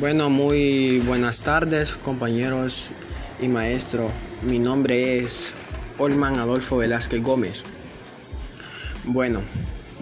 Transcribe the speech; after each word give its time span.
Bueno, 0.00 0.30
muy 0.30 0.98
buenas 1.00 1.42
tardes 1.42 1.94
compañeros 1.94 2.90
y 3.38 3.48
maestro. 3.48 4.08
Mi 4.40 4.58
nombre 4.58 5.18
es 5.18 5.52
Olman 5.98 6.38
Adolfo 6.38 6.78
Velázquez 6.78 7.22
Gómez. 7.22 7.64
Bueno, 9.04 9.42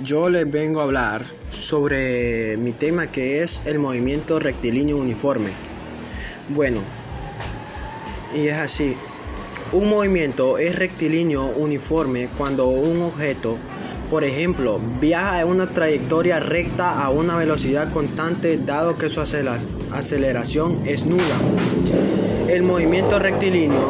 yo 0.05 0.29
les 0.29 0.49
vengo 0.49 0.81
a 0.81 0.85
hablar 0.85 1.25
sobre 1.51 2.57
mi 2.59 2.71
tema 2.71 3.09
que 3.09 3.43
es 3.43 3.63
el 3.65 3.81
movimiento 3.81 4.39
rectilíneo 4.39 4.99
uniforme. 4.99 5.51
Bueno, 6.51 6.79
y 8.37 8.47
es 8.47 8.55
así. 8.57 8.97
Un 9.73 9.91
movimiento 9.91 10.59
es 10.59 10.77
rectilíneo 10.77 11.45
uniforme 11.45 12.29
cuando 12.39 12.69
un 12.69 13.03
objeto 13.03 13.59
por 14.11 14.25
ejemplo, 14.25 14.81
viaja 15.01 15.43
en 15.43 15.49
una 15.49 15.69
trayectoria 15.69 16.41
recta 16.41 17.03
a 17.03 17.11
una 17.11 17.37
velocidad 17.37 17.93
constante 17.93 18.57
dado 18.57 18.97
que 18.97 19.09
su 19.09 19.21
aceleración 19.21 20.79
es 20.87 21.05
nula. 21.05 21.23
El 22.49 22.63
movimiento 22.63 23.19
rectilíneo 23.19 23.87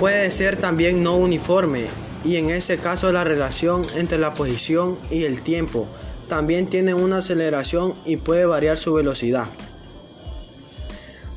puede 0.00 0.30
ser 0.30 0.56
también 0.56 1.02
no 1.02 1.16
uniforme 1.16 1.84
y 2.24 2.36
en 2.36 2.50
ese 2.50 2.78
caso 2.78 3.12
la 3.12 3.24
relación 3.24 3.84
entre 3.96 4.18
la 4.18 4.32
posición 4.34 4.98
y 5.10 5.24
el 5.24 5.42
tiempo 5.42 5.86
también 6.28 6.66
tiene 6.66 6.94
una 6.94 7.18
aceleración 7.18 7.94
y 8.06 8.16
puede 8.16 8.46
variar 8.46 8.78
su 8.78 8.94
velocidad. 8.94 9.46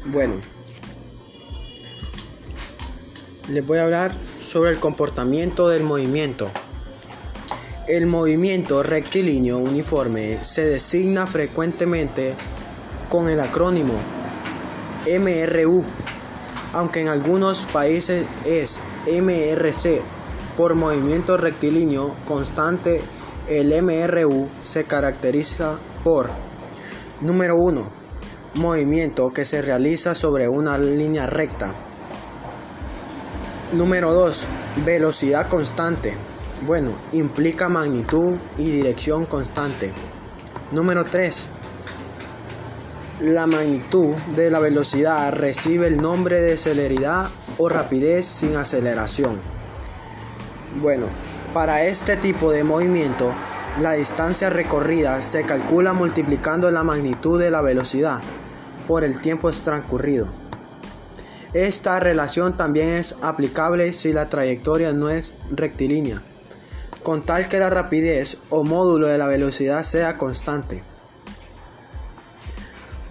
Bueno, 0.06 0.36
les 3.50 3.66
voy 3.66 3.80
a 3.80 3.84
hablar 3.84 4.16
sobre 4.40 4.72
el 4.72 4.80
comportamiento 4.80 5.68
del 5.68 5.84
movimiento. 5.84 6.50
El 7.88 8.08
movimiento 8.08 8.82
rectilíneo 8.82 9.60
uniforme 9.60 10.44
se 10.44 10.66
designa 10.66 11.28
frecuentemente 11.28 12.36
con 13.10 13.30
el 13.30 13.40
acrónimo 13.40 13.94
MRU, 15.20 15.86
aunque 16.74 17.02
en 17.02 17.10
algunos 17.10 17.68
países 17.72 18.26
es 18.44 18.80
MRC. 19.06 20.02
Por 20.58 20.74
movimiento 20.74 21.38
rectilíneo 21.38 22.16
constante, 22.26 23.04
el 23.48 23.72
MRU 23.84 24.50
se 24.64 24.86
caracteriza 24.86 25.78
por 26.04 26.32
número 27.22 27.56
1. 27.56 27.88
Movimiento 28.56 29.32
que 29.32 29.46
se 29.46 29.62
realiza 29.62 30.16
sobre 30.16 30.50
una 30.50 30.80
línea 30.80 31.28
recta. 31.28 31.76
Número 33.74 34.12
2. 34.12 34.48
Velocidad 34.84 35.48
constante. 35.50 36.18
Bueno, 36.66 36.94
implica 37.12 37.70
magnitud 37.70 38.38
y 38.58 38.72
dirección 38.72 39.28
constante. 39.28 39.94
Número 40.72 41.06
3. 41.06 41.48
La 43.20 43.46
magnitud 43.46 44.16
de 44.36 44.50
la 44.50 44.58
velocidad 44.58 45.32
recibe 45.32 45.86
el 45.86 46.02
nombre 46.02 46.42
de 46.42 46.58
celeridad 46.58 47.28
o 47.60 47.70
rapidez 47.70 48.26
sin 48.26 48.56
aceleración. 48.56 49.40
Bueno, 50.82 51.06
para 51.54 51.84
este 51.84 52.18
tipo 52.18 52.52
de 52.52 52.64
movimiento, 52.64 53.32
la 53.80 53.94
distancia 53.94 54.50
recorrida 54.50 55.22
se 55.22 55.44
calcula 55.44 55.94
multiplicando 55.94 56.72
la 56.72 56.84
magnitud 56.84 57.40
de 57.40 57.52
la 57.52 57.62
velocidad 57.62 58.22
por 58.88 59.04
el 59.04 59.22
tiempo 59.22 59.52
transcurrido. 59.52 60.30
Esta 61.54 62.00
relación 62.00 62.58
también 62.58 62.90
es 62.90 63.16
aplicable 63.22 63.94
si 63.94 64.14
la 64.14 64.30
trayectoria 64.30 64.94
no 64.94 65.10
es 65.10 65.36
rectilínea 65.52 66.24
con 67.06 67.22
tal 67.22 67.48
que 67.48 67.60
la 67.60 67.70
rapidez 67.70 68.40
o 68.50 68.64
módulo 68.64 69.06
de 69.06 69.20
la 69.20 69.28
velocidad 69.28 69.84
sea 69.84 70.18
constante. 70.18 70.84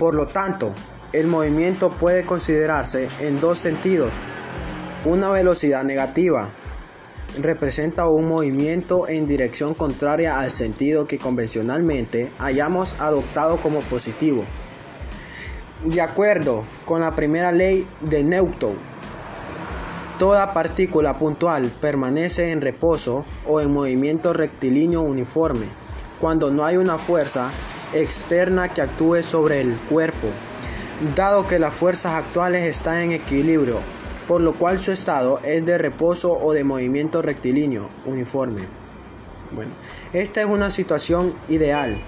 Por 0.01 0.17
lo 0.17 0.27
tanto, 0.27 0.75
el 1.13 1.29
movimiento 1.29 1.93
puede 1.93 2.25
considerarse 2.25 3.09
en 3.21 3.41
dos 3.41 3.59
sentidos. 3.59 4.11
Una 5.05 5.29
velocidad 5.29 5.85
negativa 5.85 6.51
representa 7.39 8.09
un 8.09 8.27
movimiento 8.27 9.09
en 9.09 9.29
dirección 9.29 9.75
contraria 9.75 10.41
al 10.41 10.51
sentido 10.51 11.07
que 11.07 11.21
convencionalmente 11.21 12.33
hayamos 12.41 13.01
adoptado 13.01 13.59
como 13.59 13.79
positivo. 13.83 14.45
De 15.85 16.01
acuerdo 16.01 16.65
con 16.85 17.03
la 17.03 17.15
primera 17.15 17.53
ley 17.53 17.87
de 18.01 18.25
Newton, 18.25 18.77
Toda 20.19 20.55
partícula 20.55 21.19
puntual 21.19 21.73
permanece 21.81 22.53
en 22.53 22.61
reposo 22.61 23.25
o 23.49 23.61
en 23.61 23.73
movimiento 23.73 24.33
rectilíneo 24.33 25.03
uniforme 25.03 25.67
cuando 26.21 26.53
no 26.53 26.65
hay 26.65 26.77
una 26.77 26.99
fuerza 26.99 27.51
externa 27.93 28.69
que 28.69 28.81
actúe 28.81 29.25
sobre 29.25 29.61
el 29.61 29.75
cuerpo, 29.91 30.29
dado 31.17 31.49
que 31.49 31.59
las 31.59 31.75
fuerzas 31.75 32.15
actuales 32.15 32.63
están 32.63 32.99
en 32.99 33.13
equilibrio, 33.13 33.79
por 34.29 34.41
lo 34.41 34.55
cual 34.55 34.79
su 34.79 34.93
estado 34.93 35.41
es 35.43 35.65
de 35.65 35.79
reposo 35.79 36.33
o 36.33 36.53
de 36.53 36.63
movimiento 36.63 37.21
rectilíneo 37.21 37.91
uniforme. 38.05 38.63
Bueno, 39.51 39.73
esta 40.13 40.41
es 40.43 40.47
una 40.47 40.71
situación 40.71 41.35
ideal, 41.49 41.99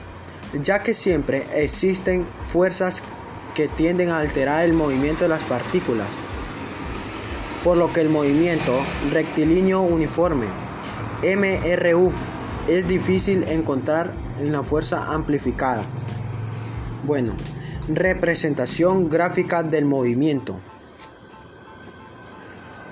ya 0.62 0.84
que 0.84 0.94
siempre 0.94 1.44
existen 1.56 2.24
fuerzas 2.40 3.02
que 3.56 3.66
tienden 3.66 4.10
a 4.10 4.20
alterar 4.20 4.64
el 4.64 4.74
movimiento 4.74 5.24
de 5.24 5.30
las 5.30 5.42
partículas 5.42 6.06
por 7.66 7.76
lo 7.76 7.92
que 7.92 8.00
el 8.00 8.10
movimiento 8.10 8.72
rectilíneo 9.10 9.80
uniforme 9.80 10.46
MRU 11.24 12.12
es 12.68 12.86
difícil 12.86 13.42
encontrar 13.48 14.12
en 14.38 14.52
la 14.52 14.62
fuerza 14.62 15.12
amplificada. 15.12 15.82
Bueno, 17.04 17.34
representación 17.88 19.10
gráfica 19.10 19.64
del 19.64 19.84
movimiento. 19.84 20.60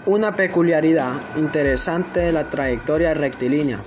Una 0.06 0.34
peculiaridad 0.34 1.22
interesante 1.36 2.18
de 2.18 2.32
la 2.32 2.50
trayectoria 2.50 3.14
rectilínea 3.14 3.80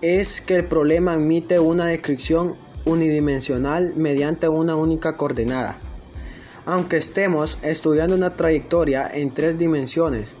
es 0.00 0.40
que 0.40 0.56
el 0.56 0.64
problema 0.64 1.12
admite 1.12 1.60
una 1.60 1.86
descripción 1.86 2.56
unidimensional 2.84 3.92
mediante 3.94 4.48
una 4.48 4.74
única 4.74 5.16
coordenada 5.16 5.78
aunque 6.70 6.98
estemos 6.98 7.58
estudiando 7.62 8.14
una 8.14 8.36
trayectoria 8.36 9.10
en 9.12 9.34
tres 9.34 9.58
dimensiones. 9.58 10.34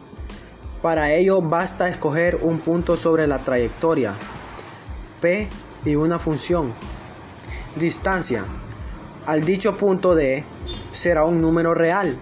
Para 0.80 1.12
ello 1.12 1.42
basta 1.42 1.88
escoger 1.88 2.38
un 2.42 2.60
punto 2.60 2.96
sobre 2.96 3.26
la 3.26 3.40
trayectoria, 3.40 4.14
P 5.20 5.48
y 5.84 5.96
una 5.96 6.20
función. 6.20 6.72
Distancia. 7.74 8.44
Al 9.26 9.44
dicho 9.44 9.76
punto 9.76 10.14
D 10.14 10.44
será 10.92 11.24
un 11.24 11.40
número 11.40 11.74
real, 11.74 12.16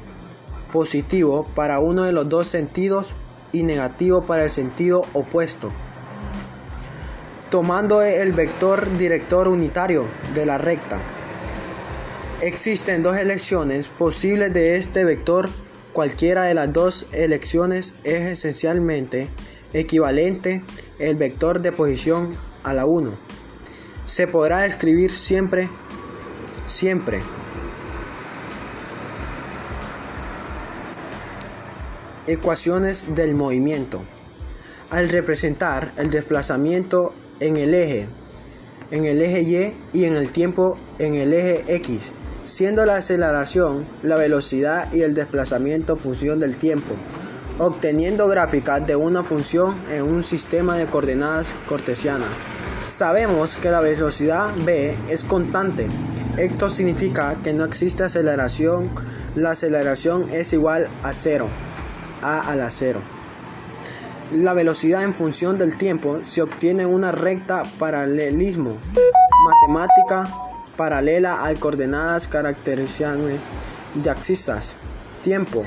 positivo 0.73 1.47
para 1.55 1.79
uno 1.79 2.05
de 2.05 2.13
los 2.13 2.31
dos 2.31 2.47
sentidos 2.47 3.15
y 3.53 3.63
negativo 3.63 4.23
para 4.23 4.45
el 4.45 4.51
sentido 4.51 5.05
opuesto. 5.13 5.71
Tomando 7.51 8.01
el 8.01 8.33
vector 8.33 8.97
director 8.97 9.49
unitario 9.49 10.07
de 10.35 10.47
la 10.47 10.57
recta. 10.57 10.99
Existen 12.41 13.03
dos 13.03 13.17
elecciones 13.17 13.89
posibles 13.89 14.53
de 14.53 14.77
este 14.77 15.05
vector. 15.05 15.51
Cualquiera 15.93 16.45
de 16.45 16.55
las 16.55 16.73
dos 16.73 17.07
elecciones 17.13 17.95
es 18.05 18.31
esencialmente 18.31 19.29
equivalente 19.73 20.63
el 21.01 21.17
vector 21.17 21.61
de 21.61 21.73
posición 21.73 22.37
a 22.63 22.75
la 22.75 22.87
1. 22.87 23.11
Se 24.07 24.29
podrá 24.29 24.67
escribir 24.67 25.11
siempre, 25.11 25.69
siempre. 26.69 27.21
Ecuaciones 32.29 33.17
del 33.17 33.35
movimiento. 33.35 34.05
Al 34.91 35.09
representar 35.09 35.93
el 35.97 36.13
desplazamiento 36.13 37.13
en 37.41 37.57
el 37.57 37.75
eje, 37.75 38.09
en 38.93 39.07
el 39.07 39.23
eje 39.23 39.43
Y 39.43 39.77
y 39.93 40.05
en 40.05 40.15
el 40.15 40.31
tiempo 40.31 40.79
en 41.01 41.17
el 41.17 41.35
eje 41.35 41.65
X, 41.75 42.13
siendo 42.49 42.87
la 42.87 42.97
aceleración, 42.97 43.87
la 44.03 44.17
velocidad 44.17 44.91
y 44.91 45.03
el 45.03 45.15
desplazamiento 45.15 45.97
función 45.97 46.41
del 46.41 46.57
tiempo, 46.57 46.95
obteniendo 47.59 48.27
gráficas 48.27 48.87
de 48.87 48.97
una 48.97 49.23
función 49.23 49.77
en 49.91 50.05
un 50.05 50.23
sistema 50.23 50.79
de 50.79 50.87
coordenadas 50.87 51.55
cartesianas. 51.69 52.31
Sabemos 52.87 53.59
que 53.59 53.71
la 53.71 53.81
velocidad 53.81 54.57
v 54.65 54.97
es 55.11 55.25
constante. 55.25 55.91
Esto 56.39 56.71
significa 56.71 57.37
que 57.45 57.53
no 57.53 57.65
existe 57.65 58.03
aceleración. 58.03 58.91
La 59.35 59.51
aceleración 59.51 60.25
es 60.31 60.55
igual 60.55 60.89
a 61.03 61.13
cero, 61.13 61.49
a 62.23 62.51
a 62.51 62.57
la 62.57 62.71
cero. 62.71 63.03
La 64.33 64.55
velocidad 64.55 65.05
en 65.05 65.13
función 65.13 65.59
del 65.59 65.77
tiempo 65.77 66.21
se 66.23 66.41
obtiene 66.41 66.85
en 66.85 66.95
una 66.95 67.13
recta 67.13 67.65
paralelismo 67.79 68.79
matemática 69.45 70.48
paralela 70.79 71.43
al 71.43 71.59
coordenadas 71.59 72.29
caracterizadas 72.29 73.19
de 73.95 74.11
axisas, 74.11 74.77
tiempo. 75.21 75.67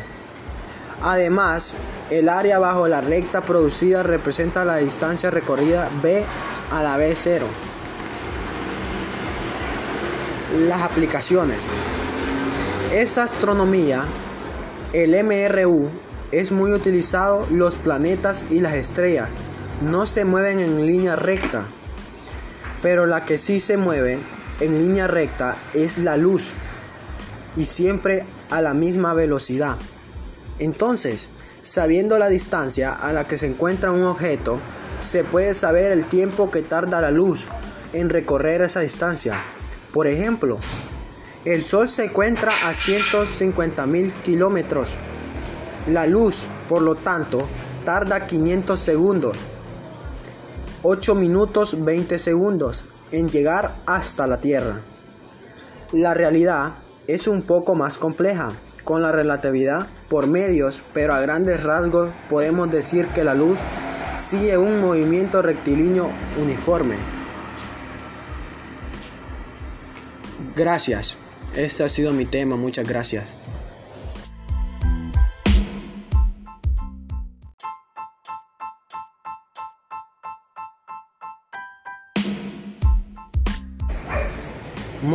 Además, 1.03 1.75
el 2.09 2.29
área 2.29 2.59
bajo 2.59 2.87
la 2.87 3.01
recta 3.01 3.41
producida 3.41 4.03
representa 4.03 4.63
la 4.63 4.77
distancia 4.77 5.29
recorrida 5.29 5.89
b 6.01 6.23
a 6.71 6.81
la 6.81 6.97
b0. 6.97 7.41
Las 10.67 10.81
aplicaciones. 10.81 11.67
esa 12.93 13.23
astronomía, 13.23 14.05
el 14.93 15.11
MRU, 15.25 15.89
es 16.31 16.53
muy 16.53 16.71
utilizado 16.71 17.45
los 17.51 17.75
planetas 17.75 18.45
y 18.49 18.61
las 18.61 18.75
estrellas. 18.75 19.27
No 19.81 20.05
se 20.05 20.23
mueven 20.23 20.59
en 20.59 20.87
línea 20.87 21.17
recta, 21.17 21.67
pero 22.81 23.05
la 23.07 23.25
que 23.25 23.37
sí 23.37 23.59
se 23.59 23.75
mueve 23.75 24.19
en 24.61 24.79
línea 24.79 25.07
recta 25.07 25.57
es 25.73 25.97
la 25.97 26.17
luz 26.17 26.53
y 27.57 27.65
siempre 27.65 28.25
a 28.51 28.61
la 28.61 28.73
misma 28.75 29.13
velocidad. 29.15 29.75
Entonces, 30.59 31.29
sabiendo 31.63 32.19
la 32.19 32.29
distancia 32.29 32.93
a 32.93 33.11
la 33.11 33.27
que 33.27 33.37
se 33.37 33.47
encuentra 33.47 33.91
un 33.91 34.03
objeto, 34.03 34.59
se 34.99 35.23
puede 35.23 35.55
saber 35.55 35.91
el 35.91 36.05
tiempo 36.05 36.51
que 36.51 36.61
tarda 36.61 37.01
la 37.01 37.09
luz 37.09 37.47
en 37.93 38.09
recorrer 38.09 38.61
esa 38.61 38.81
distancia. 38.81 39.41
Por 39.91 40.05
ejemplo, 40.05 40.59
el 41.43 41.63
Sol 41.63 41.89
se 41.89 42.05
encuentra 42.05 42.51
a 42.65 42.75
150 42.75 43.87
mil 43.87 44.13
kilómetros. 44.13 44.97
La 45.87 46.05
luz, 46.05 46.47
por 46.69 46.83
lo 46.83 46.93
tanto, 46.93 47.47
tarda 47.83 48.27
500 48.27 48.79
segundos, 48.79 49.37
8 50.83 51.15
minutos 51.15 51.83
20 51.83 52.19
segundos 52.19 52.85
en 53.11 53.29
llegar 53.29 53.73
hasta 53.85 54.27
la 54.27 54.41
Tierra. 54.41 54.81
La 55.91 56.13
realidad 56.13 56.73
es 57.07 57.27
un 57.27 57.41
poco 57.41 57.75
más 57.75 57.97
compleja 57.97 58.53
con 58.83 59.01
la 59.01 59.11
relatividad 59.11 59.87
por 60.09 60.27
medios, 60.27 60.83
pero 60.93 61.13
a 61.13 61.19
grandes 61.19 61.63
rasgos 61.63 62.11
podemos 62.29 62.71
decir 62.71 63.07
que 63.07 63.23
la 63.23 63.33
luz 63.33 63.59
sigue 64.15 64.57
un 64.57 64.79
movimiento 64.79 65.41
rectilíneo 65.41 66.09
uniforme. 66.41 66.95
Gracias. 70.55 71.17
Este 71.55 71.83
ha 71.83 71.89
sido 71.89 72.13
mi 72.13 72.25
tema. 72.25 72.55
Muchas 72.55 72.87
gracias. 72.87 73.35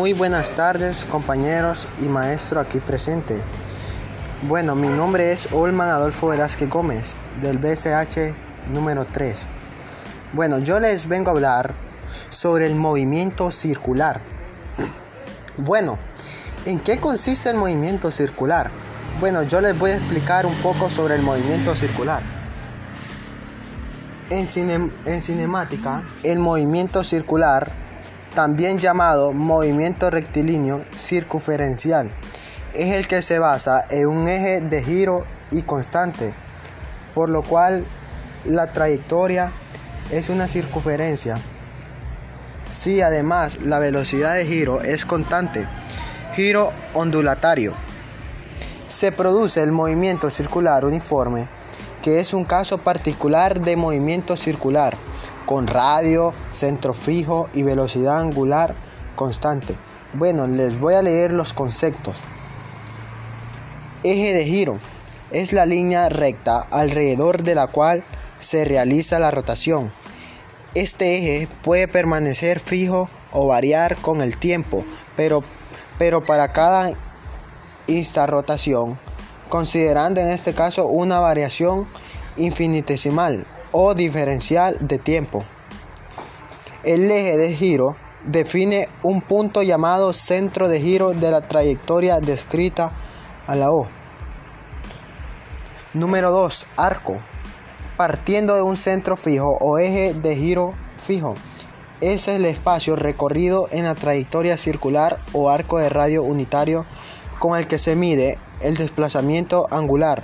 Muy 0.06 0.12
buenas 0.12 0.53
tardes 0.53 1.05
compañeros 1.05 1.88
y 2.00 2.06
maestro 2.06 2.61
aquí 2.61 2.79
presente. 2.79 3.43
Bueno, 4.43 4.76
mi 4.76 4.87
nombre 4.87 5.32
es 5.32 5.49
Olman 5.50 5.88
Adolfo 5.88 6.29
Velázquez 6.29 6.70
Gómez 6.70 7.17
del 7.43 7.58
BSH 7.58 8.32
número 8.73 9.05
3. 9.05 9.43
Bueno, 10.32 10.61
yo 10.61 10.79
les 10.79 11.08
vengo 11.08 11.31
a 11.31 11.32
hablar 11.32 11.75
sobre 12.29 12.67
el 12.67 12.76
movimiento 12.76 13.50
circular. 13.50 14.20
Bueno, 15.56 15.99
¿en 16.67 16.79
qué 16.79 16.99
consiste 16.99 17.50
el 17.50 17.56
movimiento 17.56 18.12
circular? 18.12 18.70
Bueno, 19.19 19.43
yo 19.43 19.61
les 19.61 19.76
voy 19.76 19.91
a 19.91 19.97
explicar 19.97 20.47
un 20.47 20.55
poco 20.58 20.88
sobre 20.88 21.17
el 21.17 21.23
movimiento 21.23 21.75
circular. 21.75 22.23
En, 24.31 24.93
en 25.05 25.20
cinemática, 25.20 26.00
el 26.23 26.38
movimiento 26.38 27.03
circular 27.03 27.85
también 28.36 28.76
llamado 28.78 29.32
movimiento 29.32 30.10
rectilíneo 30.10 30.84
circunferencial, 30.94 32.10
es 32.74 32.94
el 32.94 33.08
que 33.08 33.22
se 33.22 33.38
basa 33.38 33.86
en 33.88 34.06
un 34.06 34.28
eje 34.28 34.60
de 34.60 34.82
giro 34.84 35.24
y 35.50 35.62
constante, 35.62 36.34
por 37.14 37.30
lo 37.30 37.40
cual 37.40 37.86
la 38.44 38.74
trayectoria 38.74 39.50
es 40.10 40.28
una 40.28 40.48
circunferencia. 40.48 41.40
Si 42.68 43.00
además 43.00 43.60
la 43.62 43.78
velocidad 43.78 44.34
de 44.34 44.44
giro 44.44 44.82
es 44.82 45.06
constante, 45.06 45.66
giro 46.34 46.72
ondulatario. 46.92 47.72
Se 48.86 49.12
produce 49.12 49.62
el 49.62 49.72
movimiento 49.72 50.28
circular 50.28 50.84
uniforme, 50.84 51.48
que 52.02 52.20
es 52.20 52.34
un 52.34 52.44
caso 52.44 52.76
particular 52.76 53.62
de 53.62 53.76
movimiento 53.76 54.36
circular 54.36 54.94
con 55.46 55.69
radio, 55.69 56.34
centro 56.50 56.93
fijo 56.93 57.48
y 57.54 57.62
velocidad 57.62 58.19
angular 58.19 58.75
constante. 59.14 59.76
Bueno, 60.12 60.46
les 60.48 60.78
voy 60.78 60.94
a 60.94 61.02
leer 61.02 61.32
los 61.32 61.52
conceptos. 61.52 62.19
Eje 64.02 64.34
de 64.34 64.44
giro 64.44 64.78
es 65.31 65.52
la 65.52 65.64
línea 65.64 66.08
recta 66.08 66.66
alrededor 66.70 67.43
de 67.43 67.54
la 67.54 67.69
cual 67.69 68.04
se 68.38 68.64
realiza 68.64 69.19
la 69.19 69.31
rotación. 69.31 69.93
Este 70.75 71.16
eje 71.16 71.48
puede 71.62 71.88
permanecer 71.88 72.60
fijo 72.60 73.08
o 73.32 73.46
variar 73.46 73.96
con 73.96 74.20
el 74.20 74.37
tiempo, 74.37 74.84
pero, 75.16 75.43
pero 75.98 76.25
para 76.25 76.52
cada 76.52 76.90
rotación, 78.26 78.98
considerando 79.48 80.20
en 80.20 80.28
este 80.28 80.54
caso 80.54 80.87
una 80.87 81.19
variación 81.20 81.87
infinitesimal 82.37 83.46
o 83.78 83.94
diferencial 83.94 84.78
de 84.81 84.96
tiempo. 84.96 85.44
El 86.82 87.11
eje 87.11 87.37
de 87.37 87.55
giro 87.55 87.94
define 88.25 88.88
un 89.02 89.20
punto 89.20 89.62
llamado 89.62 90.14
centro 90.14 90.70
de 90.70 90.81
giro 90.81 91.12
de 91.12 91.31
la 91.31 91.43
trayectoria 91.43 92.20
descrita 92.20 92.90
a 93.46 93.55
la 93.55 93.70
O. 93.73 93.87
Número 95.93 96.31
2. 96.31 96.67
Arco. 96.78 97.19
Partiendo 97.99 98.55
de 98.55 98.62
un 98.62 98.78
centro 98.78 99.14
fijo 99.14 99.58
o 99.61 99.76
eje 99.76 100.14
de 100.14 100.37
giro 100.37 100.72
fijo. 100.96 101.34
Es 102.00 102.29
el 102.29 102.46
espacio 102.46 102.96
recorrido 102.96 103.69
en 103.72 103.84
la 103.84 103.94
trayectoria 103.94 104.56
circular 104.56 105.19
o 105.34 105.50
arco 105.50 105.76
de 105.76 105.90
radio 105.90 106.22
unitario 106.22 106.87
con 107.38 107.58
el 107.58 107.67
que 107.69 107.76
se 107.76 107.94
mide 107.94 108.38
el 108.62 108.79
desplazamiento 108.79 109.67
angular. 109.70 110.22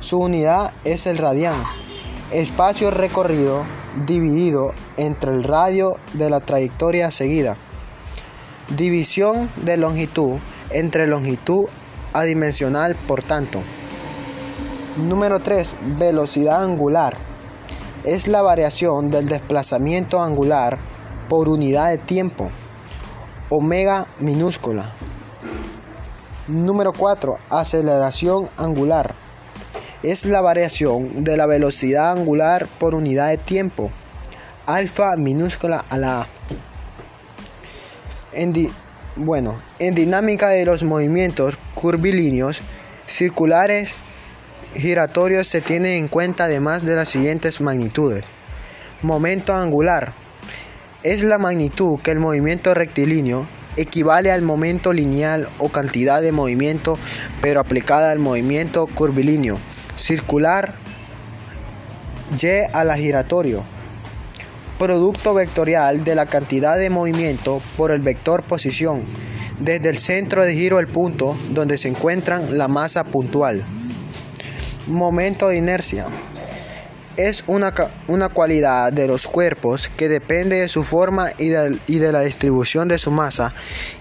Su 0.00 0.18
unidad 0.18 0.72
es 0.82 1.06
el 1.06 1.18
radián 1.18 1.54
espacio 2.32 2.90
recorrido 2.90 3.62
dividido 4.06 4.72
entre 4.96 5.32
el 5.32 5.44
radio 5.44 5.96
de 6.14 6.30
la 6.30 6.40
trayectoria 6.40 7.10
seguida. 7.10 7.56
División 8.76 9.50
de 9.56 9.76
longitud 9.76 10.38
entre 10.70 11.06
longitud 11.06 11.66
adimensional, 12.14 12.94
por 13.06 13.22
tanto. 13.22 13.60
Número 14.96 15.40
3. 15.40 15.76
Velocidad 15.98 16.62
angular. 16.62 17.16
Es 18.04 18.28
la 18.28 18.42
variación 18.42 19.10
del 19.10 19.28
desplazamiento 19.28 20.22
angular 20.22 20.78
por 21.28 21.48
unidad 21.48 21.90
de 21.90 21.98
tiempo. 21.98 22.50
Omega 23.50 24.06
minúscula. 24.18 24.90
Número 26.48 26.92
4. 26.92 27.38
Aceleración 27.50 28.48
angular 28.56 29.21
es 30.02 30.24
la 30.24 30.40
variación 30.40 31.22
de 31.22 31.36
la 31.36 31.46
velocidad 31.46 32.12
angular 32.12 32.66
por 32.78 32.94
unidad 32.94 33.28
de 33.28 33.38
tiempo, 33.38 33.90
alfa 34.66 35.16
minúscula 35.16 35.84
a 35.88 35.98
la 35.98 36.22
A. 36.22 36.26
En 38.32 38.52
bueno, 39.14 39.54
en 39.78 39.94
dinámica 39.94 40.48
de 40.48 40.64
los 40.64 40.82
movimientos 40.82 41.58
curvilíneos, 41.74 42.62
circulares, 43.06 43.94
giratorios 44.74 45.46
se 45.46 45.60
tienen 45.60 45.98
en 45.98 46.08
cuenta 46.08 46.44
además 46.44 46.84
de 46.84 46.96
las 46.96 47.08
siguientes 47.08 47.60
magnitudes. 47.60 48.24
Momento 49.02 49.54
angular 49.54 50.14
es 51.02 51.22
la 51.22 51.38
magnitud 51.38 52.00
que 52.00 52.10
el 52.10 52.20
movimiento 52.20 52.74
rectilíneo 52.74 53.46
equivale 53.76 54.32
al 54.32 54.42
momento 54.42 54.92
lineal 54.92 55.48
o 55.58 55.68
cantidad 55.68 56.22
de 56.22 56.32
movimiento 56.32 56.98
pero 57.40 57.60
aplicada 57.60 58.10
al 58.10 58.18
movimiento 58.18 58.86
curvilíneo 58.86 59.58
circular 59.96 60.74
y 62.40 62.46
a 62.72 62.84
la 62.84 62.96
giratorio, 62.96 63.62
producto 64.78 65.34
vectorial 65.34 66.02
de 66.02 66.14
la 66.14 66.26
cantidad 66.26 66.78
de 66.78 66.88
movimiento 66.88 67.60
por 67.76 67.90
el 67.90 68.00
vector 68.00 68.42
posición, 68.42 69.02
desde 69.60 69.90
el 69.90 69.98
centro 69.98 70.44
de 70.44 70.54
giro 70.54 70.78
al 70.78 70.88
punto 70.88 71.36
donde 71.50 71.76
se 71.76 71.88
encuentran 71.88 72.56
la 72.56 72.68
masa 72.68 73.04
puntual. 73.04 73.62
Momento 74.86 75.48
de 75.48 75.58
inercia. 75.58 76.06
Es 77.16 77.44
una, 77.46 77.74
una 78.08 78.30
cualidad 78.30 78.90
de 78.90 79.06
los 79.06 79.26
cuerpos 79.26 79.90
que 79.90 80.08
depende 80.08 80.60
de 80.60 80.68
su 80.68 80.82
forma 80.82 81.28
y 81.36 81.48
de, 81.48 81.78
y 81.86 81.98
de 81.98 82.10
la 82.10 82.22
distribución 82.22 82.88
de 82.88 82.96
su 82.96 83.10
masa 83.10 83.52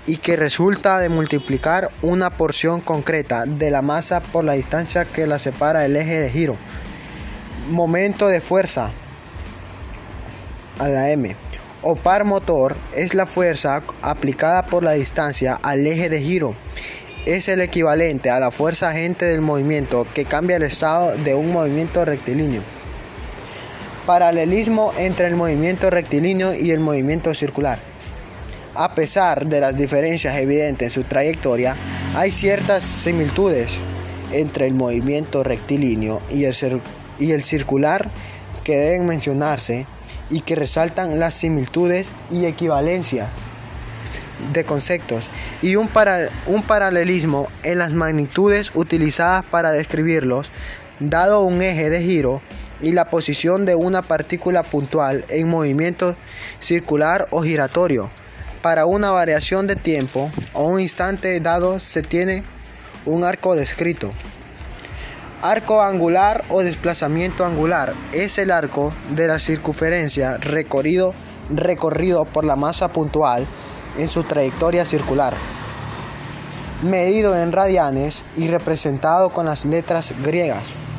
y 0.07 0.15
que 0.15 0.37
resulta 0.37 0.99
de 0.99 1.09
multiplicar 1.09 1.91
una 2.01 2.29
porción 2.29 2.79
concreta 2.79 3.45
de 3.45 3.69
la 3.69 3.81
masa 3.81 4.21
por 4.21 4.45
la 4.45 4.53
distancia 4.53 5.03
que 5.03 5.27
la 5.27 5.39
separa 5.39 5.81
del 5.81 5.97
eje 5.97 6.21
de 6.21 6.29
giro. 6.29 6.55
Momento 7.69 8.29
de 8.29 8.39
fuerza 8.39 8.91
a 10.79 10.87
la 10.87 11.09
M 11.11 11.35
o 11.81 11.95
par 11.95 12.23
motor 12.23 12.77
es 12.95 13.13
la 13.13 13.25
fuerza 13.25 13.83
aplicada 14.01 14.65
por 14.65 14.83
la 14.83 14.93
distancia 14.93 15.59
al 15.61 15.85
eje 15.85 16.07
de 16.07 16.21
giro. 16.21 16.55
Es 17.25 17.49
el 17.49 17.59
equivalente 17.59 18.29
a 18.29 18.39
la 18.39 18.51
fuerza 18.51 18.89
agente 18.89 19.25
del 19.25 19.41
movimiento 19.41 20.07
que 20.13 20.25
cambia 20.25 20.55
el 20.55 20.63
estado 20.63 21.15
de 21.17 21.35
un 21.35 21.51
movimiento 21.51 22.05
rectilíneo. 22.05 22.61
Paralelismo 24.05 24.93
entre 24.97 25.27
el 25.27 25.35
movimiento 25.35 25.89
rectilíneo 25.89 26.53
y 26.53 26.71
el 26.71 26.79
movimiento 26.79 27.33
circular. 27.33 27.79
A 28.73 28.95
pesar 28.95 29.45
de 29.45 29.59
las 29.59 29.77
diferencias 29.77 30.35
evidentes 30.37 30.87
en 30.87 31.03
su 31.03 31.07
trayectoria, 31.07 31.75
Hay 32.13 32.29
ciertas 32.29 32.83
similitudes 32.83 33.79
entre 34.33 34.67
el 34.67 34.73
movimiento 34.73 35.45
rectilíneo 35.45 36.21
y 36.29 36.43
el, 36.43 36.81
y 37.19 37.31
el 37.31 37.41
circular 37.41 38.09
que 38.65 38.75
deben 38.77 39.05
mencionarse 39.05 39.87
y 40.29 40.41
que 40.41 40.57
resaltan 40.57 41.19
las 41.19 41.35
similitudes 41.35 42.11
y 42.29 42.45
equivalencias 42.47 43.59
de 44.51 44.65
conceptos 44.65 45.29
y 45.61 45.77
un, 45.77 45.89
un 46.47 46.63
paralelismo 46.63 47.47
en 47.63 47.77
las 47.77 47.93
magnitudes 47.93 48.71
utilizadas 48.73 49.45
para 49.45 49.71
describirlos, 49.71 50.49
dado 50.99 51.43
un 51.43 51.61
eje 51.61 51.89
de 51.89 52.03
giro 52.03 52.41
y 52.81 52.91
la 52.91 53.05
posición 53.05 53.65
de 53.65 53.75
una 53.75 54.01
partícula 54.01 54.63
puntual 54.63 55.25
en 55.29 55.49
movimiento 55.49 56.15
circular 56.59 57.27
o 57.31 57.43
giratorio. 57.43 58.09
Para 58.61 58.85
una 58.85 59.11
variación 59.11 59.67
de 59.67 59.75
tiempo 59.75 60.31
o 60.53 60.63
un 60.63 60.81
instante 60.81 61.39
dado 61.39 61.79
se 61.79 62.01
tiene 62.01 62.43
un 63.05 63.23
arco 63.23 63.55
descrito. 63.55 64.11
Arco 65.41 65.81
angular 65.81 66.43
o 66.49 66.61
desplazamiento 66.61 67.45
angular 67.45 67.93
es 68.13 68.37
el 68.37 68.51
arco 68.51 68.93
de 69.15 69.27
la 69.27 69.39
circunferencia 69.39 70.37
recorrido, 70.37 71.15
recorrido 71.49 72.25
por 72.25 72.45
la 72.45 72.55
masa 72.55 72.89
puntual 72.89 73.47
en 73.97 74.07
su 74.07 74.23
trayectoria 74.23 74.85
circular, 74.85 75.33
medido 76.83 77.35
en 77.35 77.51
radianes 77.51 78.23
y 78.37 78.47
representado 78.47 79.29
con 79.29 79.47
las 79.47 79.65
letras 79.65 80.13
griegas. 80.23 80.90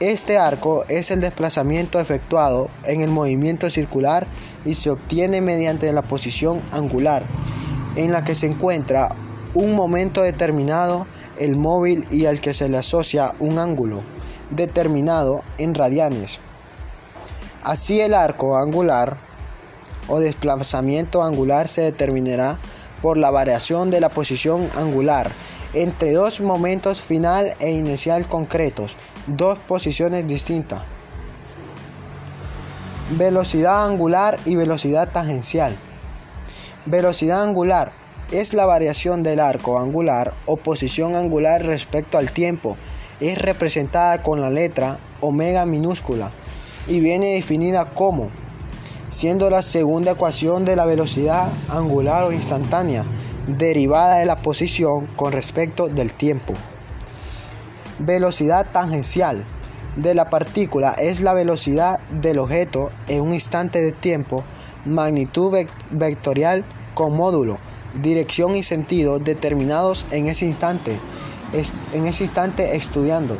Este 0.00 0.36
arco 0.36 0.84
es 0.90 1.10
el 1.10 1.22
desplazamiento 1.22 1.98
efectuado 2.00 2.68
en 2.84 3.00
el 3.00 3.08
movimiento 3.08 3.70
circular 3.70 4.26
y 4.66 4.74
se 4.74 4.90
obtiene 4.90 5.40
mediante 5.40 5.90
la 5.90 6.02
posición 6.02 6.60
angular 6.70 7.22
en 7.96 8.12
la 8.12 8.22
que 8.22 8.34
se 8.34 8.46
encuentra 8.46 9.14
un 9.54 9.72
momento 9.72 10.20
determinado 10.20 11.06
el 11.38 11.56
móvil 11.56 12.06
y 12.10 12.26
al 12.26 12.42
que 12.42 12.52
se 12.52 12.68
le 12.68 12.76
asocia 12.76 13.32
un 13.38 13.58
ángulo 13.58 14.02
determinado 14.50 15.42
en 15.56 15.74
radianes. 15.74 16.40
Así 17.64 17.98
el 17.98 18.12
arco 18.12 18.58
angular 18.58 19.16
o 20.08 20.20
desplazamiento 20.20 21.22
angular 21.22 21.68
se 21.68 21.80
determinará 21.80 22.58
por 23.00 23.16
la 23.16 23.30
variación 23.30 23.90
de 23.90 24.00
la 24.00 24.10
posición 24.10 24.68
angular 24.76 25.30
entre 25.72 26.12
dos 26.12 26.42
momentos 26.42 27.00
final 27.00 27.54
e 27.60 27.70
inicial 27.70 28.26
concretos, 28.28 28.96
dos 29.26 29.58
posiciones 29.58 30.26
distintas. 30.26 30.82
Velocidad 33.10 33.86
angular 33.86 34.38
y 34.44 34.56
velocidad 34.56 35.08
tangencial. 35.08 35.76
Velocidad 36.86 37.42
angular 37.42 37.90
es 38.30 38.54
la 38.54 38.66
variación 38.66 39.22
del 39.22 39.40
arco 39.40 39.78
angular 39.78 40.34
o 40.46 40.56
posición 40.56 41.14
angular 41.14 41.64
respecto 41.64 42.18
al 42.18 42.30
tiempo. 42.30 42.76
Es 43.20 43.40
representada 43.40 44.22
con 44.22 44.40
la 44.40 44.50
letra 44.50 44.98
omega 45.20 45.66
minúscula 45.66 46.30
y 46.88 47.00
viene 47.00 47.34
definida 47.34 47.86
como 47.86 48.30
siendo 49.08 49.50
la 49.50 49.62
segunda 49.62 50.12
ecuación 50.12 50.64
de 50.64 50.76
la 50.76 50.84
velocidad 50.84 51.48
angular 51.68 52.24
o 52.24 52.32
instantánea 52.32 53.04
derivada 53.46 54.18
de 54.18 54.26
la 54.26 54.42
posición 54.42 55.06
con 55.16 55.32
respecto 55.32 55.88
del 55.88 56.12
tiempo. 56.12 56.54
Velocidad 57.98 58.66
tangencial 58.72 59.42
de 59.96 60.14
la 60.14 60.28
partícula 60.30 60.92
es 60.92 61.20
la 61.20 61.32
velocidad 61.32 61.98
del 62.10 62.38
objeto 62.38 62.90
en 63.08 63.22
un 63.22 63.32
instante 63.32 63.82
de 63.82 63.92
tiempo, 63.92 64.44
magnitud 64.84 65.66
vectorial 65.90 66.64
con 66.94 67.16
módulo 67.16 67.58
dirección 68.02 68.54
y 68.54 68.62
sentido 68.62 69.18
determinados 69.18 70.06
en 70.10 70.26
ese 70.26 70.46
instante, 70.46 70.98
en 71.92 72.06
ese 72.06 72.24
instante 72.24 72.76
estudiando. 72.76 73.36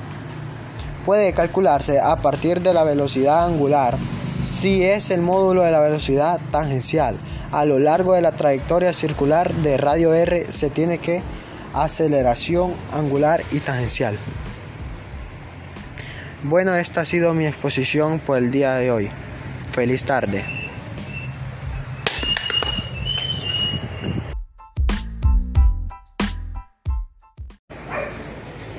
Puede 1.04 1.32
calcularse 1.32 2.00
a 2.00 2.16
partir 2.16 2.62
de 2.62 2.74
la 2.74 2.84
velocidad 2.84 3.46
angular 3.46 3.96
si 4.42 4.82
es 4.82 5.10
el 5.10 5.22
módulo 5.22 5.62
de 5.62 5.70
la 5.70 5.80
velocidad 5.80 6.40
tangencial. 6.50 7.16
A 7.52 7.64
lo 7.64 7.78
largo 7.78 8.14
de 8.14 8.22
la 8.22 8.32
trayectoria 8.32 8.92
circular 8.92 9.52
de 9.54 9.76
radio 9.76 10.12
R 10.12 10.50
se 10.50 10.68
tiene 10.70 10.98
que 10.98 11.22
aceleración 11.74 12.72
angular 12.92 13.42
y 13.52 13.60
tangencial. 13.60 14.16
Bueno, 16.42 16.74
esta 16.74 17.00
ha 17.00 17.04
sido 17.06 17.32
mi 17.32 17.46
exposición 17.46 18.18
por 18.18 18.36
el 18.36 18.50
día 18.50 18.74
de 18.74 18.90
hoy. 18.90 19.10
Feliz 19.70 20.04
tarde. 20.04 20.44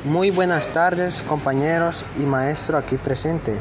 Muy 0.06 0.30
buenas 0.30 0.72
tardes 0.72 1.24
compañeros 1.28 2.06
y 2.20 2.28
maestro 2.28 2.78
aquí 2.78 2.98
presente. 2.98 3.60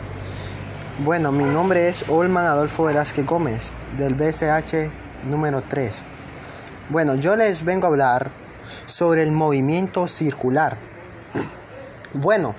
Bueno, 1.03 1.33
mi 1.33 1.45
nombre 1.45 1.89
es 1.89 2.05
Olman 2.09 2.45
Adolfo 2.45 2.85
Velázquez 2.85 3.25
Gómez 3.25 3.73
del 3.97 4.15
BCH 4.15 4.91
número 5.29 5.63
3. 5.63 6.03
Bueno, 6.91 7.15
yo 7.15 7.35
les 7.35 7.65
vengo 7.65 7.87
a 7.87 7.91
hablar 7.91 8.31
sobre 8.85 9.23
el 9.23 9.33
movimiento 9.33 10.07
circular. 10.07 10.77
Bueno, 12.13 12.55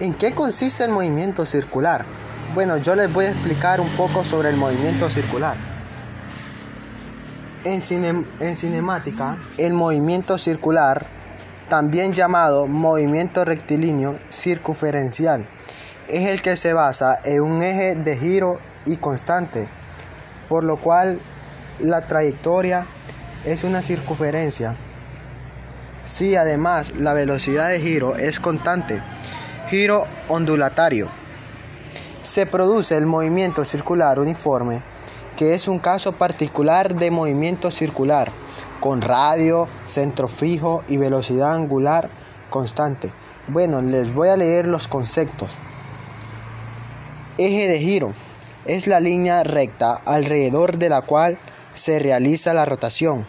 ¿en 0.00 0.14
qué 0.14 0.32
consiste 0.32 0.84
el 0.84 0.90
movimiento 0.90 1.44
circular? 1.46 2.04
Bueno, 2.54 2.76
yo 2.76 2.94
les 2.94 3.12
voy 3.12 3.26
a 3.26 3.30
explicar 3.30 3.80
un 3.80 3.88
poco 3.90 4.24
sobre 4.24 4.50
el 4.50 4.56
movimiento 4.56 5.10
circular. 5.10 5.56
En, 7.64 8.26
en 8.40 8.56
cinemática, 8.56 9.36
el 9.58 9.72
movimiento 9.72 10.38
circular 10.38 11.06
también 11.68 12.12
llamado 12.12 12.66
movimiento 12.66 13.44
rectilíneo 13.44 14.18
circunferencial, 14.28 15.46
es 16.08 16.28
el 16.28 16.42
que 16.42 16.56
se 16.56 16.72
basa 16.72 17.18
en 17.24 17.40
un 17.40 17.62
eje 17.62 17.94
de 17.94 18.16
giro 18.16 18.60
y 18.84 18.96
constante, 18.96 19.68
por 20.48 20.62
lo 20.62 20.76
cual 20.76 21.18
la 21.80 22.06
trayectoria 22.06 22.86
es 23.44 23.64
una 23.64 23.82
circunferencia. 23.82 24.76
Si 26.02 26.36
además 26.36 26.92
la 26.96 27.14
velocidad 27.14 27.70
de 27.70 27.80
giro 27.80 28.16
es 28.16 28.40
constante, 28.40 29.02
giro 29.74 30.06
ondulatario. 30.28 31.08
Se 32.22 32.46
produce 32.46 32.96
el 32.96 33.06
movimiento 33.06 33.64
circular 33.64 34.20
uniforme, 34.20 34.82
que 35.36 35.54
es 35.54 35.66
un 35.66 35.80
caso 35.80 36.12
particular 36.12 36.94
de 36.94 37.10
movimiento 37.10 37.72
circular 37.72 38.30
con 38.78 39.02
radio, 39.02 39.66
centro 39.84 40.28
fijo 40.28 40.84
y 40.86 40.96
velocidad 40.96 41.54
angular 41.54 42.08
constante. 42.50 43.10
Bueno, 43.48 43.82
les 43.82 44.14
voy 44.14 44.28
a 44.28 44.36
leer 44.36 44.68
los 44.68 44.86
conceptos. 44.86 45.50
Eje 47.36 47.66
de 47.66 47.80
giro 47.80 48.12
es 48.66 48.86
la 48.86 49.00
línea 49.00 49.42
recta 49.42 50.00
alrededor 50.04 50.78
de 50.78 50.88
la 50.88 51.02
cual 51.02 51.36
se 51.72 51.98
realiza 51.98 52.54
la 52.54 52.64
rotación. 52.64 53.26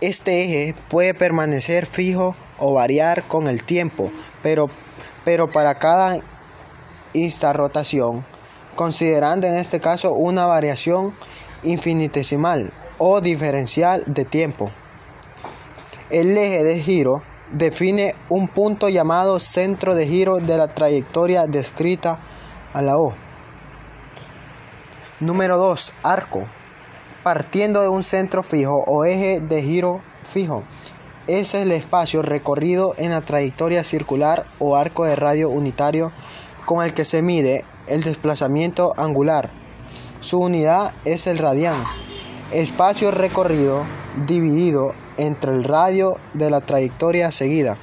Este 0.00 0.44
eje 0.44 0.76
puede 0.88 1.12
permanecer 1.12 1.86
fijo 1.86 2.36
o 2.56 2.72
variar 2.72 3.24
con 3.24 3.48
el 3.48 3.64
tiempo, 3.64 4.12
pero, 4.44 4.70
pero 5.26 5.50
para 5.50 5.74
cada 5.74 6.20
rotación, 7.52 8.24
considerando 8.76 9.48
en 9.48 9.54
este 9.54 9.80
caso 9.80 10.12
una 10.12 10.46
variación 10.46 11.12
infinitesimal 11.64 12.72
o 12.98 13.20
diferencial 13.20 14.04
de 14.06 14.24
tiempo. 14.24 14.70
El 16.10 16.38
eje 16.38 16.62
de 16.62 16.78
giro 16.78 17.24
define 17.50 18.14
un 18.28 18.46
punto 18.46 18.88
llamado 18.88 19.40
centro 19.40 19.96
de 19.96 20.06
giro 20.06 20.36
de 20.36 20.58
la 20.58 20.68
trayectoria 20.68 21.48
descrita 21.48 22.20
a 22.72 22.80
la 22.82 22.96
O. 22.96 23.12
Número 25.18 25.58
2. 25.58 25.92
Arco. 26.04 26.46
Partiendo 27.24 27.82
de 27.82 27.88
un 27.88 28.04
centro 28.04 28.44
fijo 28.44 28.84
o 28.86 29.04
eje 29.04 29.40
de 29.40 29.60
giro 29.60 30.00
fijo. 30.22 30.62
Es 31.26 31.54
el 31.54 31.72
espacio 31.72 32.22
recorrido 32.22 32.94
en 32.98 33.10
la 33.10 33.20
trayectoria 33.20 33.82
circular 33.82 34.46
o 34.60 34.76
arco 34.76 35.04
de 35.04 35.16
radio 35.16 35.50
unitario 35.50 36.12
con 36.66 36.84
el 36.84 36.94
que 36.94 37.04
se 37.04 37.20
mide 37.20 37.64
el 37.88 38.04
desplazamiento 38.04 38.92
angular. 38.96 39.50
Su 40.20 40.38
unidad 40.40 40.92
es 41.04 41.26
el 41.26 41.38
radián 41.38 41.74
espacio 42.52 43.10
recorrido 43.10 43.82
dividido 44.28 44.94
entre 45.16 45.52
el 45.52 45.64
radio 45.64 46.16
de 46.34 46.48
la 46.48 46.60
trayectoria 46.60 47.32
seguida. 47.32 47.76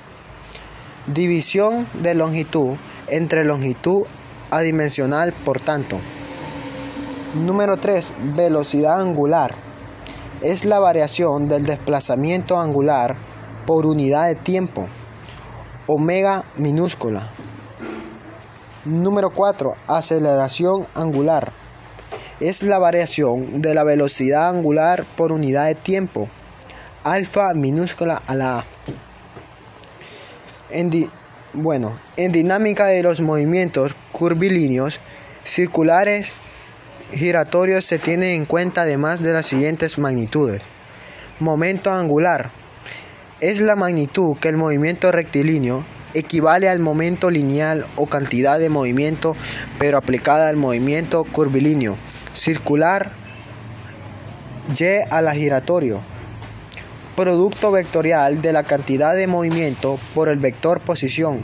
División 1.08 1.86
de 1.96 2.16
longitud 2.16 2.78
entre 3.10 3.44
longitud 3.44 4.04
adimensional, 4.52 5.34
por 5.34 5.60
tanto. 5.60 6.00
Número 7.46 7.76
3. 7.76 8.14
Velocidad 8.36 9.02
angular. 9.02 9.54
Es 10.42 10.64
la 10.64 10.80
variación 10.80 11.50
del 11.50 11.66
desplazamiento 11.66 12.58
angular 12.58 13.18
por 13.66 13.86
unidad 13.86 14.28
de 14.28 14.36
tiempo. 14.36 14.88
Omega 15.88 16.44
minúscula. 16.58 17.28
Número 18.86 19.30
4. 19.30 19.76
Aceleración 19.88 20.86
angular 20.96 21.52
es 22.40 22.64
la 22.64 22.80
variación 22.80 23.62
de 23.62 23.74
la 23.74 23.84
velocidad 23.84 24.50
angular 24.50 25.06
por 25.16 25.32
unidad 25.32 25.68
de 25.68 25.76
tiempo. 25.76 26.28
alfa 27.04 27.54
minúscula 27.54 28.22
a 28.28 28.36
la 28.36 28.60
A. 28.60 28.66
En 30.70 31.10
bueno, 31.54 31.98
en 32.18 32.32
dinámica 32.32 32.88
de 32.88 33.04
los 33.04 33.22
movimientos 33.22 33.96
curvilíneos, 34.12 35.00
circulares, 35.44 36.34
giratorios 37.12 37.86
se 37.86 38.00
tienen 38.00 38.32
en 38.32 38.46
cuenta 38.46 38.82
además 38.82 39.22
de 39.22 39.34
las 39.34 39.46
siguientes 39.46 40.00
magnitudes. 40.00 40.62
Momento 41.40 41.92
angular 41.92 42.50
es 43.44 43.60
la 43.60 43.76
magnitud 43.76 44.38
que 44.38 44.48
el 44.48 44.56
movimiento 44.56 45.12
rectilíneo 45.12 45.84
equivale 46.14 46.70
al 46.70 46.80
momento 46.80 47.30
lineal 47.30 47.86
o 47.98 48.06
cantidad 48.06 48.58
de 48.58 48.70
movimiento 48.70 49.36
pero 49.80 49.98
aplicada 49.98 50.48
al 50.48 50.56
movimiento 50.56 51.26
curvilíneo 51.26 51.98
circular 52.34 53.12
y 54.80 54.86
a 55.10 55.22
la 55.22 55.36
giratorio 55.36 56.00
producto 57.18 57.70
vectorial 57.72 58.42
de 58.42 58.54
la 58.54 58.64
cantidad 58.64 59.14
de 59.14 59.28
movimiento 59.28 60.00
por 60.16 60.30
el 60.30 60.40
vector 60.40 60.80
posición 60.80 61.42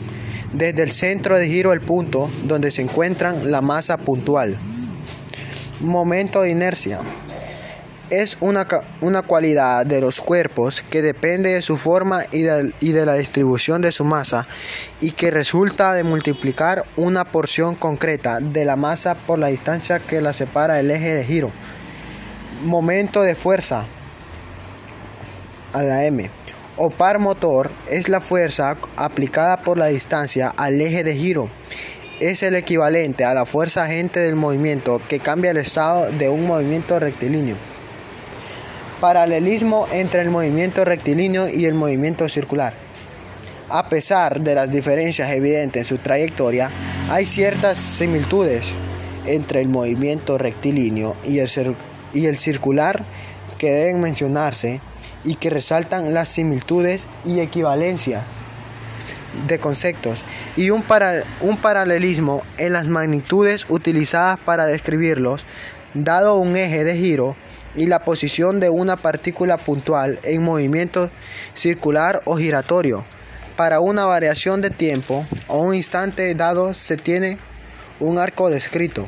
desde 0.54 0.84
el 0.84 0.94
centro 0.94 1.38
de 1.38 1.50
giro 1.50 1.72
al 1.72 1.82
punto 1.82 2.30
donde 2.46 2.72
se 2.72 2.82
encuentra 2.82 3.34
la 3.34 3.62
masa 3.62 3.98
puntual. 3.98 4.56
Momento 5.82 6.42
de 6.42 6.52
inercia 6.52 7.00
es 8.10 8.38
una, 8.40 8.68
una, 9.02 9.22
cualidad 9.22 9.86
de 9.86 10.02
los 10.02 10.22
cuerpos 10.22 10.82
que 10.82 11.02
depende 11.02 11.54
de 11.54 11.62
su 11.62 11.78
forma 11.78 12.24
y 12.32 12.42
de, 12.42 12.74
y 12.80 12.92
de, 12.92 13.06
la 13.06 13.14
distribución 13.14 13.82
de 13.82 13.92
su 13.92 14.04
masa 14.04 14.48
y 15.00 15.12
que 15.12 15.32
resulta 15.32 15.94
de 15.94 16.04
multiplicar 16.04 16.86
una 16.98 17.26
porción 17.26 17.76
concreta 17.76 18.40
de 18.40 18.66
la 18.66 18.76
masa 18.76 19.16
por 19.16 19.40
la 19.40 19.48
distancia 19.48 20.00
que 20.00 20.22
la 20.22 20.34
separa 20.34 20.76
del 20.76 20.92
eje 20.92 21.14
de 21.14 21.24
giro. 21.24 21.52
Momento 22.64 23.22
de 23.22 23.36
fuerza 23.36 23.86
a 25.74 25.84
la 25.84 26.06
M. 26.06 26.30
O 26.78 26.90
par 26.90 27.20
motor 27.20 27.70
es 27.90 28.10
la 28.10 28.22
fuerza 28.22 28.78
aplicada 28.96 29.62
por 29.62 29.78
la 29.78 29.88
distancia 29.88 30.54
al 30.56 30.82
eje 30.82 31.04
de 31.04 31.16
giro. 31.16 31.50
Es 32.20 32.44
el 32.44 32.56
equivalente 32.56 33.24
a 33.24 33.34
la 33.34 33.46
fuerza 33.46 33.84
agente 33.84 34.20
del 34.20 34.36
movimiento 34.36 35.02
que 35.08 35.20
cambia 35.20 35.52
el 35.52 35.58
estado 35.58 36.12
de 36.12 36.30
un 36.30 36.48
movimiento 36.48 37.00
rectilíneo. 37.00 37.56
Paralelismo 39.00 39.88
entre 39.94 40.22
el 40.22 40.30
movimiento 40.30 40.84
rectilíneo 40.84 41.48
y 41.48 41.66
el 41.66 41.74
movimiento 41.74 42.28
circular. 42.28 42.74
A 43.70 43.88
pesar 43.88 44.42
de 44.42 44.56
las 44.56 44.72
diferencias 44.72 45.30
evidentes 45.32 45.84
en 45.84 45.86
su 45.86 46.02
trayectoria, 46.02 46.70
hay 47.10 47.24
ciertas 47.24 47.78
similitudes 47.78 48.74
entre 49.26 49.62
el 49.62 49.70
movimiento 49.70 50.38
rectilíneo 50.38 51.16
y 51.26 51.40
el, 51.40 51.76
y 52.14 52.26
el 52.26 52.38
circular 52.38 53.02
que 53.58 53.72
deben 53.72 54.02
mencionarse 54.02 54.82
y 55.24 55.36
que 55.36 55.50
resaltan 55.50 56.14
las 56.14 56.28
similitudes 56.28 57.08
y 57.26 57.40
equivalencias 57.40 58.56
de 59.48 59.60
conceptos 59.60 60.24
y 60.58 60.72
un, 60.72 60.84
un 61.42 61.58
paralelismo 61.58 62.42
en 62.58 62.74
las 62.74 62.88
magnitudes 62.88 63.66
utilizadas 63.70 64.40
para 64.40 64.66
describirlos, 64.66 65.46
dado 65.94 66.36
un 66.36 66.58
eje 66.58 66.84
de 66.84 66.98
giro 66.98 67.36
y 67.76 67.86
la 67.86 68.00
posición 68.00 68.60
de 68.60 68.70
una 68.70 68.96
partícula 68.96 69.58
puntual 69.58 70.20
en 70.24 70.44
movimiento 70.44 71.10
circular 71.54 72.22
o 72.26 72.38
giratorio. 72.38 73.04
Para 73.56 73.80
una 73.80 74.06
variación 74.06 74.62
de 74.62 74.70
tiempo 74.70 75.26
o 75.48 75.60
un 75.60 75.76
instante 75.76 76.34
dado 76.36 76.74
se 76.74 76.98
tiene 76.98 77.38
un 78.00 78.18
arco 78.18 78.50
descrito. 78.50 79.08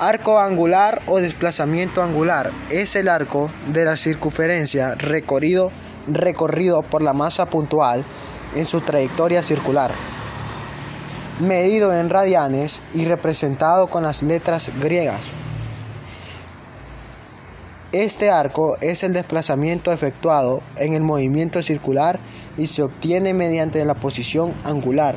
Arco 0.00 0.40
angular 0.40 1.00
o 1.06 1.20
desplazamiento 1.20 2.02
angular 2.02 2.50
es 2.70 2.96
el 2.96 3.08
arco 3.08 3.50
de 3.68 3.84
la 3.84 3.96
circunferencia 3.96 4.96
recorrido, 4.96 5.70
recorrido 6.08 6.82
por 6.82 7.02
la 7.02 7.12
masa 7.12 7.46
puntual 7.46 8.04
en 8.56 8.66
su 8.66 8.80
trayectoria 8.80 9.42
circular, 9.42 9.92
medido 11.40 11.96
en 11.96 12.10
radianes 12.10 12.82
y 12.94 13.04
representado 13.04 13.86
con 13.86 14.02
las 14.02 14.22
letras 14.22 14.72
griegas. 14.80 15.20
Este 17.92 18.30
arco 18.30 18.78
es 18.80 19.02
el 19.02 19.12
desplazamiento 19.12 19.92
efectuado 19.92 20.62
en 20.76 20.94
el 20.94 21.02
movimiento 21.02 21.60
circular 21.60 22.18
y 22.56 22.64
se 22.64 22.82
obtiene 22.82 23.34
mediante 23.34 23.84
la 23.84 23.92
posición 23.92 24.54
angular 24.64 25.14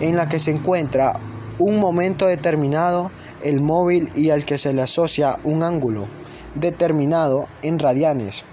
en 0.00 0.14
la 0.14 0.28
que 0.28 0.38
se 0.38 0.50
encuentra 0.50 1.18
un 1.58 1.78
momento 1.78 2.26
determinado 2.26 3.10
el 3.42 3.62
móvil 3.62 4.12
y 4.14 4.28
al 4.28 4.44
que 4.44 4.58
se 4.58 4.74
le 4.74 4.82
asocia 4.82 5.38
un 5.44 5.62
ángulo 5.62 6.06
determinado 6.54 7.48
en 7.62 7.78
radianes. 7.78 8.44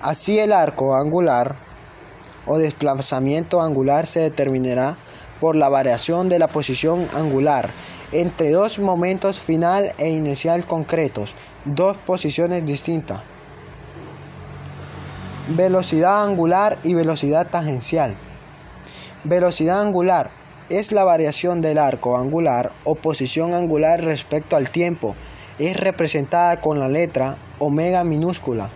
Así 0.00 0.38
el 0.38 0.52
arco 0.52 0.94
angular 0.94 1.56
o 2.46 2.56
desplazamiento 2.56 3.62
angular 3.62 4.06
se 4.06 4.20
determinará 4.20 4.96
por 5.40 5.56
la 5.56 5.68
variación 5.68 6.28
de 6.28 6.38
la 6.38 6.46
posición 6.46 7.08
angular 7.16 7.68
entre 8.12 8.52
dos 8.52 8.78
momentos 8.78 9.38
final 9.38 9.92
e 9.98 10.08
inicial 10.08 10.64
concretos, 10.64 11.34
dos 11.64 11.96
posiciones 11.96 12.64
distintas. 12.64 13.20
Velocidad 15.48 16.24
angular 16.24 16.78
y 16.82 16.94
velocidad 16.94 17.46
tangencial. 17.48 18.14
Velocidad 19.24 19.82
angular 19.82 20.30
es 20.68 20.92
la 20.92 21.04
variación 21.04 21.60
del 21.60 21.78
arco 21.78 22.16
angular 22.16 22.72
o 22.84 22.94
posición 22.94 23.54
angular 23.54 24.02
respecto 24.02 24.56
al 24.56 24.70
tiempo. 24.70 25.16
Es 25.58 25.78
representada 25.78 26.60
con 26.60 26.78
la 26.78 26.88
letra 26.88 27.36
omega 27.58 28.04
minúscula 28.04 28.68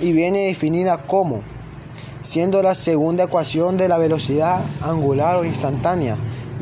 y 0.00 0.12
viene 0.12 0.46
definida 0.46 0.98
como 0.98 1.42
siendo 2.22 2.62
la 2.62 2.74
segunda 2.74 3.24
ecuación 3.24 3.76
de 3.76 3.88
la 3.88 3.98
velocidad 3.98 4.60
angular 4.80 5.36
o 5.36 5.44
instantánea 5.44 6.16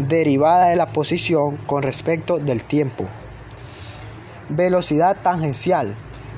derivada 0.09 0.69
de 0.69 0.77
la 0.77 0.87
posición 0.87 1.57
con 1.67 1.83
respecto 1.83 2.39
del 2.39 2.65
tiempo. 2.65 3.07
Velocidad 4.49 5.17
tangencial 5.23 5.95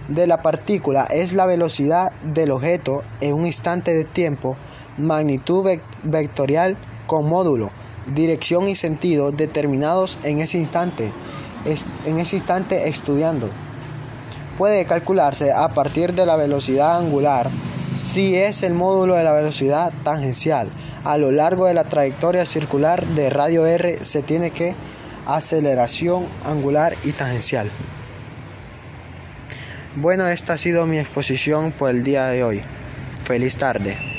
de 0.08 0.26
la 0.26 0.42
partícula 0.42 1.04
es 1.04 1.32
la 1.32 1.46
velocidad 1.46 2.12
del 2.22 2.50
objeto 2.50 3.02
en 3.20 3.34
un 3.34 3.46
instante 3.46 3.92
de 3.94 4.04
tiempo, 4.04 4.56
magnitud 4.98 5.66
vectorial 6.02 6.76
con 7.06 7.28
módulo, 7.28 7.70
dirección 8.14 8.68
y 8.68 8.74
sentido 8.74 9.32
determinados 9.32 10.18
en 10.24 10.40
ese 10.40 10.58
instante, 10.58 11.12
en 12.06 12.18
ese 12.18 12.36
instante 12.36 12.88
estudiando. 12.88 13.48
Puede 14.58 14.84
calcularse 14.84 15.52
a 15.52 15.68
partir 15.68 16.12
de 16.14 16.26
la 16.26 16.36
velocidad 16.36 16.98
angular 16.98 17.48
si 17.94 18.36
es 18.36 18.62
el 18.62 18.74
módulo 18.74 19.14
de 19.14 19.24
la 19.24 19.32
velocidad 19.32 19.92
tangencial 20.04 20.68
a 21.04 21.18
lo 21.18 21.32
largo 21.32 21.66
de 21.66 21.74
la 21.74 21.84
trayectoria 21.84 22.44
circular 22.44 23.04
de 23.04 23.30
radio 23.30 23.66
R 23.66 24.02
se 24.04 24.22
tiene 24.22 24.50
que 24.50 24.74
aceleración 25.26 26.26
angular 26.44 26.94
y 27.04 27.12
tangencial. 27.12 27.68
Bueno, 29.96 30.26
esta 30.26 30.54
ha 30.54 30.58
sido 30.58 30.86
mi 30.86 30.98
exposición 30.98 31.72
por 31.72 31.90
el 31.90 32.02
día 32.02 32.26
de 32.26 32.44
hoy. 32.44 32.62
Feliz 33.24 33.56
tarde. 33.56 34.11